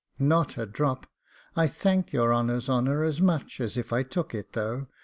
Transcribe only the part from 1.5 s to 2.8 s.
I thank your honour's